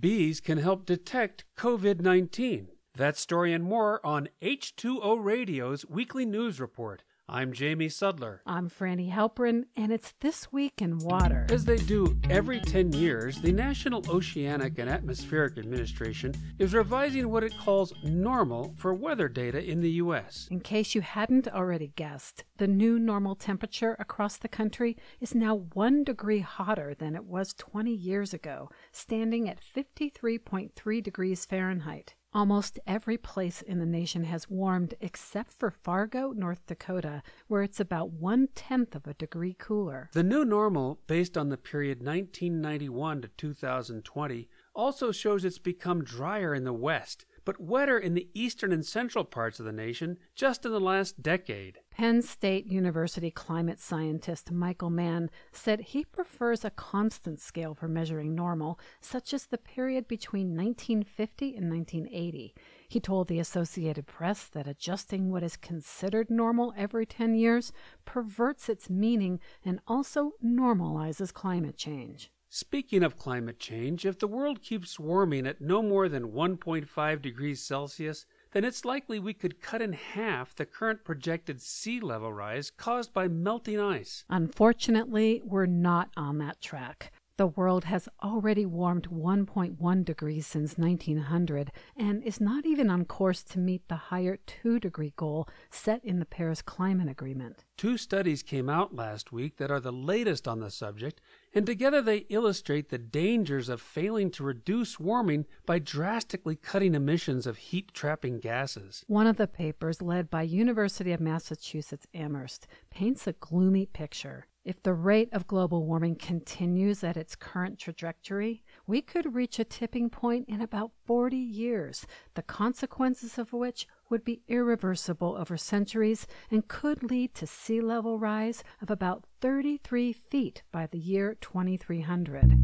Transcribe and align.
bees 0.00 0.40
can 0.40 0.58
help 0.58 0.86
detect 0.86 1.44
COVID 1.56 2.00
19. 2.00 2.68
That 2.94 3.16
story 3.16 3.52
and 3.52 3.64
more 3.64 4.04
on 4.04 4.28
H2O 4.42 5.22
Radio's 5.22 5.86
weekly 5.86 6.26
news 6.26 6.60
report. 6.60 7.04
I'm 7.34 7.54
Jamie 7.54 7.88
Sudler. 7.88 8.40
I'm 8.44 8.68
Franny 8.68 9.10
Halperin, 9.10 9.64
and 9.74 9.90
it's 9.90 10.12
This 10.20 10.52
Week 10.52 10.82
in 10.82 10.98
Water. 10.98 11.46
As 11.48 11.64
they 11.64 11.78
do 11.78 12.14
every 12.28 12.60
10 12.60 12.92
years, 12.92 13.40
the 13.40 13.52
National 13.52 14.04
Oceanic 14.10 14.78
and 14.78 14.90
Atmospheric 14.90 15.56
Administration 15.56 16.34
is 16.58 16.74
revising 16.74 17.30
what 17.30 17.42
it 17.42 17.56
calls 17.58 17.94
normal 18.04 18.74
for 18.76 18.92
weather 18.92 19.30
data 19.30 19.64
in 19.64 19.80
the 19.80 19.92
U.S. 19.92 20.46
In 20.50 20.60
case 20.60 20.94
you 20.94 21.00
hadn't 21.00 21.48
already 21.48 21.94
guessed, 21.96 22.44
the 22.58 22.66
new 22.66 22.98
normal 22.98 23.34
temperature 23.34 23.96
across 23.98 24.36
the 24.36 24.46
country 24.46 24.98
is 25.18 25.34
now 25.34 25.54
one 25.72 26.04
degree 26.04 26.40
hotter 26.40 26.92
than 26.92 27.16
it 27.16 27.24
was 27.24 27.54
20 27.54 27.90
years 27.94 28.34
ago, 28.34 28.68
standing 28.92 29.48
at 29.48 29.58
53.3 29.74 31.02
degrees 31.02 31.46
Fahrenheit. 31.46 32.14
Almost 32.34 32.78
every 32.86 33.18
place 33.18 33.60
in 33.60 33.78
the 33.78 33.84
nation 33.84 34.24
has 34.24 34.48
warmed 34.48 34.94
except 35.02 35.52
for 35.52 35.70
Fargo, 35.70 36.32
North 36.32 36.64
Dakota, 36.66 37.22
where 37.46 37.62
it's 37.62 37.78
about 37.78 38.10
one 38.10 38.48
tenth 38.54 38.94
of 38.94 39.06
a 39.06 39.12
degree 39.12 39.54
cooler. 39.58 40.08
The 40.14 40.22
new 40.22 40.42
normal, 40.42 41.00
based 41.06 41.36
on 41.36 41.50
the 41.50 41.58
period 41.58 41.98
1991 41.98 43.22
to 43.22 43.28
2020, 43.28 44.48
also 44.74 45.12
shows 45.12 45.44
it's 45.44 45.58
become 45.58 46.04
drier 46.04 46.54
in 46.54 46.64
the 46.64 46.72
West 46.72 47.26
but 47.44 47.60
wetter 47.60 47.98
in 47.98 48.14
the 48.14 48.28
eastern 48.34 48.72
and 48.72 48.86
central 48.86 49.24
parts 49.24 49.58
of 49.58 49.66
the 49.66 49.72
nation 49.72 50.18
just 50.34 50.64
in 50.64 50.72
the 50.72 50.80
last 50.80 51.22
decade. 51.22 51.80
Penn 51.92 52.22
State 52.22 52.66
University 52.66 53.30
climate 53.30 53.78
scientist 53.78 54.50
Michael 54.50 54.88
Mann 54.88 55.30
said 55.52 55.80
he 55.80 56.06
prefers 56.06 56.64
a 56.64 56.70
constant 56.70 57.38
scale 57.38 57.74
for 57.74 57.86
measuring 57.86 58.34
normal, 58.34 58.80
such 59.02 59.34
as 59.34 59.44
the 59.44 59.58
period 59.58 60.08
between 60.08 60.56
1950 60.56 61.54
and 61.54 61.70
1980. 61.70 62.54
He 62.88 62.98
told 62.98 63.28
the 63.28 63.38
Associated 63.38 64.06
Press 64.06 64.44
that 64.48 64.66
adjusting 64.66 65.30
what 65.30 65.42
is 65.42 65.58
considered 65.58 66.30
normal 66.30 66.72
every 66.78 67.04
10 67.04 67.34
years 67.34 67.72
perverts 68.06 68.70
its 68.70 68.88
meaning 68.88 69.38
and 69.62 69.78
also 69.86 70.32
normalizes 70.42 71.32
climate 71.32 71.76
change. 71.76 72.30
Speaking 72.48 73.02
of 73.02 73.16
climate 73.16 73.58
change, 73.58 74.04
if 74.04 74.18
the 74.18 74.26
world 74.26 74.60
keeps 74.60 74.98
warming 74.98 75.46
at 75.46 75.60
no 75.60 75.82
more 75.82 76.08
than 76.08 76.32
1.5 76.32 77.22
degrees 77.22 77.62
Celsius, 77.62 78.26
then 78.52 78.64
it's 78.64 78.84
likely 78.84 79.18
we 79.18 79.34
could 79.34 79.60
cut 79.60 79.82
in 79.82 79.92
half 79.92 80.54
the 80.54 80.66
current 80.66 81.04
projected 81.04 81.60
sea 81.60 82.00
level 82.00 82.32
rise 82.32 82.70
caused 82.70 83.12
by 83.12 83.28
melting 83.28 83.80
ice. 83.80 84.24
Unfortunately, 84.30 85.42
we're 85.44 85.66
not 85.66 86.10
on 86.16 86.38
that 86.38 86.60
track. 86.60 87.12
The 87.38 87.46
world 87.46 87.84
has 87.84 88.10
already 88.22 88.66
warmed 88.66 89.08
1.1 89.10 90.04
degrees 90.04 90.46
since 90.46 90.76
1900 90.76 91.72
and 91.96 92.22
is 92.22 92.40
not 92.40 92.66
even 92.66 92.90
on 92.90 93.06
course 93.06 93.42
to 93.44 93.58
meet 93.58 93.88
the 93.88 93.96
higher 93.96 94.36
2 94.46 94.78
degree 94.78 95.14
goal 95.16 95.48
set 95.70 96.04
in 96.04 96.18
the 96.18 96.26
Paris 96.26 96.60
Climate 96.60 97.08
Agreement. 97.08 97.64
Two 97.78 97.96
studies 97.96 98.42
came 98.42 98.68
out 98.68 98.94
last 98.94 99.32
week 99.32 99.56
that 99.56 99.70
are 99.70 99.80
the 99.80 99.90
latest 99.92 100.46
on 100.46 100.60
the 100.60 100.70
subject, 100.70 101.22
and 101.54 101.66
together 101.66 102.00
they 102.00 102.26
illustrate 102.28 102.88
the 102.88 102.98
dangers 102.98 103.68
of 103.68 103.80
failing 103.80 104.30
to 104.32 104.44
reduce 104.44 104.98
warming 104.98 105.46
by 105.66 105.78
drastically 105.78 106.56
cutting 106.56 106.94
emissions 106.94 107.46
of 107.46 107.56
heat 107.58 107.92
trapping 107.92 108.40
gases. 108.40 109.04
One 109.06 109.26
of 109.26 109.36
the 109.36 109.46
papers, 109.46 110.00
led 110.02 110.30
by 110.30 110.42
University 110.42 111.12
of 111.12 111.20
Massachusetts 111.20 112.06
Amherst, 112.14 112.66
paints 112.90 113.26
a 113.26 113.32
gloomy 113.32 113.86
picture. 113.86 114.46
If 114.64 114.80
the 114.82 114.94
rate 114.94 115.28
of 115.32 115.48
global 115.48 115.84
warming 115.84 116.16
continues 116.16 117.02
at 117.02 117.16
its 117.16 117.34
current 117.34 117.80
trajectory, 117.80 118.62
we 118.86 119.00
could 119.00 119.34
reach 119.34 119.58
a 119.58 119.64
tipping 119.64 120.10
point 120.10 120.48
in 120.48 120.60
about 120.60 120.92
40 121.04 121.36
years, 121.36 122.06
the 122.34 122.42
consequences 122.42 123.38
of 123.38 123.52
which 123.52 123.86
would 124.10 124.24
be 124.24 124.42
irreversible 124.48 125.36
over 125.38 125.56
centuries 125.56 126.26
and 126.50 126.68
could 126.68 127.02
lead 127.02 127.34
to 127.34 127.46
sea 127.46 127.80
level 127.80 128.18
rise 128.18 128.64
of 128.80 128.90
about 128.90 129.24
33 129.40 130.12
feet 130.12 130.62
by 130.72 130.86
the 130.86 130.98
year 130.98 131.36
2300. 131.40 132.58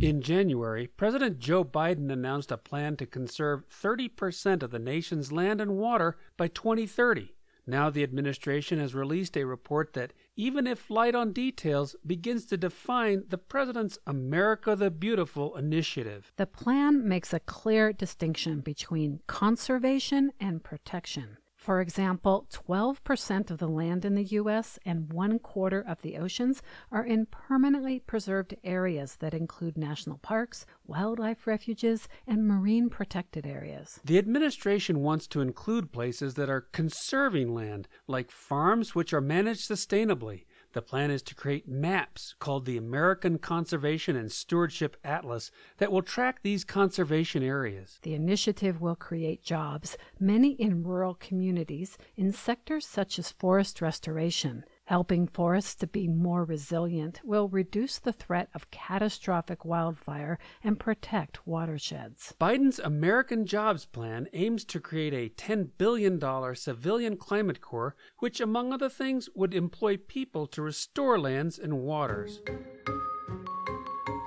In 0.00 0.22
January, 0.22 0.86
President 0.86 1.40
Joe 1.40 1.64
Biden 1.64 2.12
announced 2.12 2.52
a 2.52 2.56
plan 2.56 2.96
to 2.98 3.06
conserve 3.06 3.68
30% 3.68 4.62
of 4.62 4.70
the 4.70 4.78
nation's 4.78 5.32
land 5.32 5.60
and 5.60 5.76
water 5.76 6.16
by 6.36 6.46
2030. 6.46 7.34
Now 7.68 7.90
the 7.90 8.02
administration 8.02 8.78
has 8.78 8.94
released 8.94 9.36
a 9.36 9.44
report 9.44 9.92
that, 9.92 10.14
even 10.36 10.66
if 10.66 10.88
light 10.88 11.14
on 11.14 11.34
details, 11.34 11.94
begins 12.06 12.46
to 12.46 12.56
define 12.56 13.24
the 13.28 13.36
president's 13.36 13.98
America 14.06 14.74
the 14.74 14.90
Beautiful 14.90 15.54
initiative. 15.54 16.32
The 16.38 16.46
plan 16.46 17.06
makes 17.06 17.34
a 17.34 17.40
clear 17.40 17.92
distinction 17.92 18.60
between 18.60 19.20
conservation 19.26 20.32
and 20.40 20.64
protection. 20.64 21.36
For 21.68 21.82
example, 21.82 22.46
12% 22.50 23.50
of 23.50 23.58
the 23.58 23.68
land 23.68 24.06
in 24.06 24.14
the 24.14 24.24
U.S. 24.24 24.78
and 24.86 25.12
one 25.12 25.38
quarter 25.38 25.84
of 25.86 26.00
the 26.00 26.16
oceans 26.16 26.62
are 26.90 27.04
in 27.04 27.26
permanently 27.26 27.98
preserved 27.98 28.54
areas 28.64 29.16
that 29.16 29.34
include 29.34 29.76
national 29.76 30.16
parks, 30.16 30.64
wildlife 30.86 31.46
refuges, 31.46 32.08
and 32.26 32.48
marine 32.48 32.88
protected 32.88 33.46
areas. 33.46 34.00
The 34.02 34.16
administration 34.16 35.00
wants 35.00 35.26
to 35.26 35.42
include 35.42 35.92
places 35.92 36.36
that 36.36 36.48
are 36.48 36.68
conserving 36.72 37.52
land, 37.52 37.86
like 38.06 38.30
farms 38.30 38.94
which 38.94 39.12
are 39.12 39.20
managed 39.20 39.68
sustainably, 39.68 40.44
the 40.72 40.82
plan 40.82 41.10
is 41.10 41.22
to 41.22 41.34
create 41.34 41.66
maps 41.66 42.34
called 42.38 42.66
the 42.66 42.76
American 42.76 43.38
Conservation 43.38 44.16
and 44.16 44.30
Stewardship 44.30 44.96
Atlas 45.02 45.50
that 45.78 45.90
will 45.90 46.02
track 46.02 46.40
these 46.42 46.64
conservation 46.64 47.42
areas. 47.42 47.98
The 48.02 48.14
initiative 48.14 48.80
will 48.80 48.96
create 48.96 49.42
jobs, 49.42 49.96
many 50.20 50.50
in 50.52 50.82
rural 50.82 51.14
communities, 51.14 51.96
in 52.16 52.32
sectors 52.32 52.86
such 52.86 53.18
as 53.18 53.32
forest 53.32 53.80
restoration, 53.80 54.64
Helping 54.88 55.26
forests 55.26 55.74
to 55.74 55.86
be 55.86 56.08
more 56.08 56.44
resilient 56.44 57.20
will 57.22 57.46
reduce 57.50 57.98
the 57.98 58.10
threat 58.10 58.48
of 58.54 58.70
catastrophic 58.70 59.62
wildfire 59.62 60.38
and 60.64 60.80
protect 60.80 61.46
watersheds. 61.46 62.34
Biden's 62.40 62.78
American 62.78 63.44
Jobs 63.44 63.84
Plan 63.84 64.28
aims 64.32 64.64
to 64.64 64.80
create 64.80 65.12
a 65.12 65.28
$10 65.28 65.72
billion 65.76 66.18
civilian 66.54 67.18
climate 67.18 67.60
corps, 67.60 67.96
which, 68.20 68.40
among 68.40 68.72
other 68.72 68.88
things, 68.88 69.28
would 69.34 69.52
employ 69.52 69.98
people 69.98 70.46
to 70.46 70.62
restore 70.62 71.20
lands 71.20 71.58
and 71.58 71.80
waters. 71.80 72.40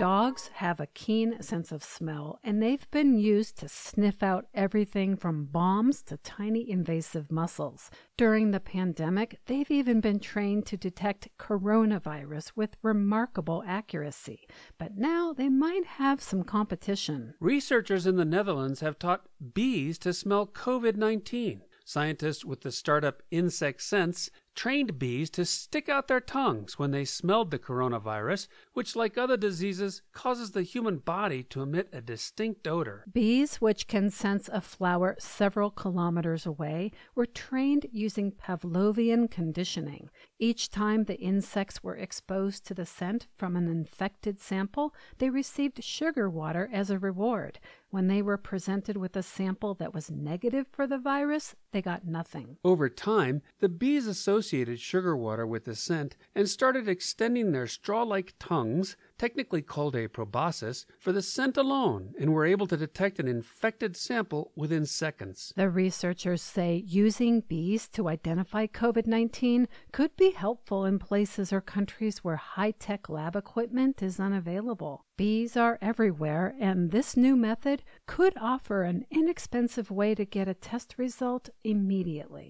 Dogs 0.02 0.50
have 0.56 0.80
a 0.80 0.88
keen 0.88 1.44
sense 1.44 1.72
of 1.72 1.84
smell, 1.84 2.40
and 2.44 2.60
they've 2.60 2.90
been 2.90 3.20
used 3.20 3.60
to 3.60 3.70
sniff 3.70 4.24
out 4.24 4.48
everything 4.52 5.16
from 5.16 5.46
bombs 5.46 6.02
to 6.02 6.18
tiny 6.18 6.68
invasive 6.68 7.32
mussels. 7.32 7.92
During 8.18 8.50
the 8.50 8.60
pandemic, 8.60 9.38
they've 9.46 9.70
even 9.70 10.02
been 10.02 10.20
trained 10.20 10.66
to 10.66 10.76
detect 10.76 11.30
coronavirus 11.38 12.54
with 12.56 12.78
remarkable 12.82 13.64
accuracy. 13.68 14.48
But 14.80 14.98
now 14.98 15.34
they 15.34 15.50
might 15.50 15.86
have 15.86 16.20
some 16.20 16.46
competition. 16.46 17.36
Researchers 17.40 18.08
in 18.08 18.16
the 18.16 18.26
Netherlands 18.26 18.80
have 18.80 18.98
taught 18.98 19.28
bees 19.54 20.00
to 20.00 20.14
smell 20.14 20.48
COVID 20.48 20.96
19. 20.96 21.62
Scientists 21.86 22.44
with 22.44 22.62
the 22.62 22.72
startup 22.72 23.22
InsectSense 23.32 24.32
trained 24.56 25.00
bees 25.00 25.30
to 25.32 25.46
stick 25.46 25.90
out 25.90 26.08
their 26.08 26.20
tongues 26.20 26.78
when 26.78 26.92
they 26.92 27.06
smelled 27.06 27.52
the 27.52 27.60
coronavirus, 27.60 28.48
which, 28.74 28.96
like 28.96 29.18
other 29.18 29.38
diseases, 29.38 30.02
causes 30.12 30.52
the 30.52 30.64
human 30.64 30.98
body 30.98 31.44
to 31.44 31.62
emit 31.62 31.90
a 31.94 32.02
distinct 32.02 32.68
odor. 32.68 33.06
Bees, 33.12 33.58
which 33.58 33.88
can 33.88 34.10
sense 34.10 34.50
a 34.52 34.62
flower 34.62 35.16
several 35.20 35.72
kilometers 35.72 36.46
away, 36.46 36.92
were 37.16 37.26
trained 37.26 37.88
using 37.92 38.32
Pavlovian 38.32 39.30
conditioning. 39.30 40.10
Each 40.40 40.70
time 40.70 41.06
the 41.06 41.20
insects 41.20 41.84
were 41.84 41.96
exposed 41.96 42.66
to 42.66 42.74
the 42.74 42.86
scent 42.86 43.28
from 43.38 43.56
an 43.56 43.68
infected 43.68 44.40
sample, 44.40 44.94
they 45.20 45.30
received 45.30 45.84
sugar 45.84 46.30
water 46.30 46.70
as 46.74 46.90
a 46.90 47.00
reward. 47.00 47.60
When 47.90 48.08
they 48.08 48.22
were 48.22 48.38
presented 48.38 48.96
with 48.96 49.16
a 49.18 49.24
sample 49.24 49.74
that 49.76 49.94
was 49.94 50.10
negative 50.10 50.66
for 50.72 50.88
the 50.88 50.98
virus, 50.98 51.56
they 51.74 51.82
got 51.82 52.08
nothing. 52.08 52.58
Over 52.64 52.90
time, 52.90 53.42
the 53.60 53.68
bees 53.68 54.08
associated 54.08 54.41
sugar 54.42 55.16
water 55.16 55.46
with 55.46 55.66
the 55.66 55.76
scent 55.76 56.16
and 56.36 56.50
started 56.50 56.88
extending 56.88 57.52
their 57.52 57.68
straw 57.68 58.04
like 58.04 58.34
tongues 58.40 58.96
technically 59.22 59.62
called 59.62 59.96
a 59.96 60.08
proboscis, 60.08 60.88
for 61.00 61.12
the 61.12 61.22
scent 61.22 61.56
alone 61.56 62.12
and 62.20 62.34
were 62.34 62.44
able 62.44 62.66
to 62.66 62.76
detect 62.76 63.20
an 63.20 63.28
infected 63.28 63.96
sample 63.96 64.52
within 64.56 64.84
seconds. 64.84 65.54
The 65.56 65.70
researchers 65.70 66.42
say 66.42 66.84
using 66.88 67.42
bees 67.42 67.88
to 67.90 68.10
identify 68.10 68.66
COVID 68.66 69.06
19 69.06 69.68
could 69.92 70.18
be 70.18 70.32
helpful 70.32 70.86
in 70.86 70.98
places 70.98 71.54
or 71.54 71.62
countries 71.62 72.24
where 72.24 72.38
high 72.38 72.72
tech 72.72 73.10
lab 73.10 73.36
equipment 73.36 74.02
is 74.02 74.20
unavailable. 74.20 75.06
Bees 75.18 75.56
are 75.56 75.78
everywhere, 75.84 76.56
and 76.60 76.90
this 76.90 77.16
new 77.16 77.36
method 77.36 77.84
could 78.08 78.34
offer 78.42 78.82
an 78.82 79.06
inexpensive 79.12 79.92
way 79.92 80.16
to 80.16 80.26
get 80.26 80.48
a 80.48 80.56
test 80.56 80.96
result 80.98 81.52
immediately. 81.64 82.50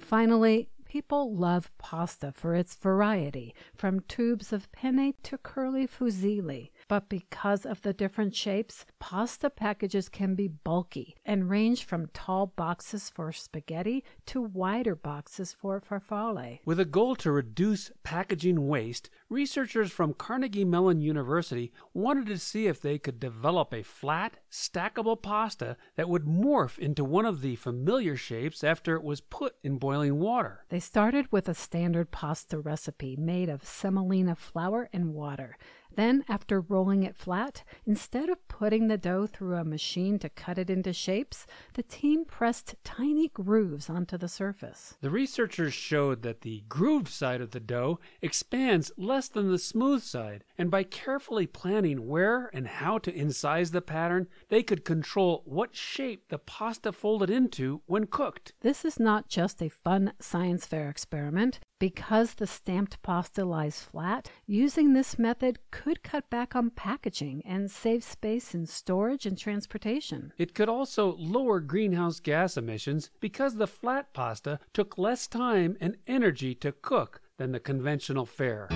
Finally, 0.00 0.68
People 0.90 1.32
love 1.32 1.70
pasta 1.78 2.32
for 2.32 2.56
its 2.56 2.74
variety, 2.74 3.54
from 3.76 4.00
tubes 4.08 4.52
of 4.52 4.72
penne 4.72 5.14
to 5.22 5.38
curly 5.38 5.86
fusilli. 5.86 6.70
But 6.90 7.08
because 7.08 7.64
of 7.64 7.82
the 7.82 7.92
different 7.92 8.34
shapes, 8.34 8.84
pasta 8.98 9.48
packages 9.48 10.08
can 10.08 10.34
be 10.34 10.48
bulky 10.48 11.14
and 11.24 11.48
range 11.48 11.84
from 11.84 12.08
tall 12.12 12.46
boxes 12.46 13.08
for 13.08 13.30
spaghetti 13.30 14.02
to 14.26 14.42
wider 14.42 14.96
boxes 14.96 15.52
for 15.52 15.80
farfalle. 15.80 16.58
With 16.64 16.80
a 16.80 16.84
goal 16.84 17.14
to 17.14 17.30
reduce 17.30 17.92
packaging 18.02 18.66
waste, 18.66 19.08
researchers 19.28 19.92
from 19.92 20.14
Carnegie 20.14 20.64
Mellon 20.64 21.00
University 21.00 21.72
wanted 21.94 22.26
to 22.26 22.38
see 22.38 22.66
if 22.66 22.80
they 22.80 22.98
could 22.98 23.20
develop 23.20 23.72
a 23.72 23.84
flat, 23.84 24.38
stackable 24.50 25.22
pasta 25.22 25.76
that 25.94 26.08
would 26.08 26.24
morph 26.24 26.76
into 26.76 27.04
one 27.04 27.24
of 27.24 27.40
the 27.40 27.54
familiar 27.54 28.16
shapes 28.16 28.64
after 28.64 28.96
it 28.96 29.04
was 29.04 29.20
put 29.20 29.54
in 29.62 29.78
boiling 29.78 30.18
water. 30.18 30.64
They 30.70 30.80
started 30.80 31.30
with 31.30 31.48
a 31.48 31.54
standard 31.54 32.10
pasta 32.10 32.58
recipe 32.58 33.14
made 33.14 33.48
of 33.48 33.64
semolina 33.64 34.34
flour 34.34 34.88
and 34.92 35.14
water. 35.14 35.56
Then, 35.96 36.24
after 36.28 36.60
rolling 36.60 37.02
it 37.02 37.16
flat, 37.16 37.64
instead 37.86 38.28
of 38.28 38.46
putting 38.48 38.88
the 38.88 38.96
dough 38.96 39.26
through 39.26 39.56
a 39.56 39.64
machine 39.64 40.18
to 40.20 40.28
cut 40.28 40.58
it 40.58 40.70
into 40.70 40.92
shapes, 40.92 41.46
the 41.74 41.82
team 41.82 42.24
pressed 42.24 42.76
tiny 42.84 43.28
grooves 43.28 43.90
onto 43.90 44.16
the 44.16 44.28
surface. 44.28 44.94
The 45.00 45.10
researchers 45.10 45.74
showed 45.74 46.22
that 46.22 46.42
the 46.42 46.64
grooved 46.68 47.08
side 47.08 47.40
of 47.40 47.50
the 47.50 47.60
dough 47.60 47.98
expands 48.22 48.92
less 48.96 49.28
than 49.28 49.50
the 49.50 49.58
smooth 49.58 50.02
side, 50.02 50.44
and 50.56 50.70
by 50.70 50.84
carefully 50.84 51.46
planning 51.46 52.06
where 52.06 52.50
and 52.54 52.66
how 52.66 52.98
to 52.98 53.12
incise 53.12 53.72
the 53.72 53.82
pattern, 53.82 54.28
they 54.48 54.62
could 54.62 54.84
control 54.84 55.42
what 55.44 55.74
shape 55.74 56.28
the 56.28 56.38
pasta 56.38 56.92
folded 56.92 57.30
into 57.30 57.82
when 57.86 58.06
cooked. 58.06 58.52
This 58.60 58.84
is 58.84 58.98
not 58.98 59.28
just 59.28 59.62
a 59.62 59.68
fun 59.68 60.12
science 60.20 60.66
fair 60.66 60.88
experiment. 60.88 61.60
Because 61.80 62.34
the 62.34 62.46
stamped 62.46 63.00
pasta 63.00 63.42
lies 63.42 63.80
flat, 63.80 64.30
using 64.46 64.92
this 64.92 65.18
method 65.18 65.58
could 65.70 66.02
cut 66.02 66.28
back 66.28 66.54
on 66.54 66.68
packaging 66.68 67.42
and 67.46 67.70
save 67.70 68.04
space 68.04 68.54
in 68.54 68.66
storage 68.66 69.24
and 69.24 69.36
transportation. 69.36 70.34
It 70.36 70.54
could 70.54 70.68
also 70.68 71.16
lower 71.16 71.58
greenhouse 71.58 72.20
gas 72.20 72.58
emissions 72.58 73.10
because 73.18 73.56
the 73.56 73.66
flat 73.66 74.12
pasta 74.12 74.60
took 74.74 74.98
less 74.98 75.26
time 75.26 75.78
and 75.80 75.96
energy 76.06 76.54
to 76.56 76.70
cook 76.70 77.22
than 77.38 77.52
the 77.52 77.60
conventional 77.60 78.26
fare. 78.26 78.68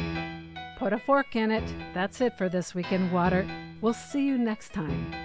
Put 0.78 0.94
a 0.94 0.98
fork 0.98 1.36
in 1.36 1.50
it. 1.50 1.74
That's 1.92 2.22
it 2.22 2.38
for 2.38 2.48
this 2.48 2.74
week 2.74 2.90
in 2.90 3.12
water. 3.12 3.46
We'll 3.82 3.92
see 3.92 4.26
you 4.26 4.38
next 4.38 4.72
time. 4.72 5.23